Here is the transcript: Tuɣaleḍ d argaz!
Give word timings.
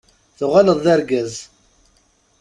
Tuɣaleḍ 0.37 0.77
d 0.85 0.87
argaz! 0.93 1.33